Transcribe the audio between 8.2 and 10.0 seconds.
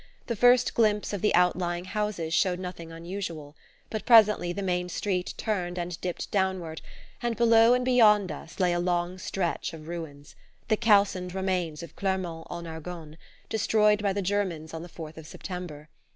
us lay a long stretch of